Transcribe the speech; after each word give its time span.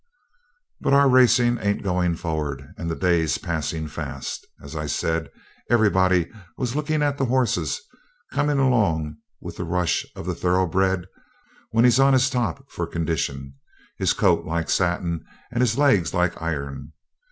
But 0.81 0.93
our 0.93 1.07
racing 1.07 1.59
ain't 1.59 1.83
going 1.83 2.15
forward, 2.15 2.73
and 2.75 2.89
the 2.89 2.95
day's 2.95 3.37
passing 3.37 3.87
fast. 3.87 4.47
As 4.59 4.75
I 4.75 4.87
said, 4.87 5.29
everybody 5.69 6.31
was 6.57 6.75
looking 6.75 7.03
at 7.03 7.19
the 7.19 7.25
horses 7.25 7.79
coming 8.33 8.57
along 8.57 9.17
with 9.41 9.57
the 9.57 9.63
rush 9.63 10.03
of 10.15 10.25
the 10.25 10.33
thoroughbred 10.33 11.05
when 11.69 11.85
he's 11.85 11.99
'on 11.99 12.13
his 12.13 12.31
top' 12.31 12.67
for 12.71 12.87
condition; 12.87 13.53
his 13.95 14.13
coat 14.13 14.43
like 14.43 14.71
satin, 14.71 15.23
and 15.51 15.61
his 15.61 15.77
legs 15.77 16.15
like 16.15 16.41
iron. 16.41 16.93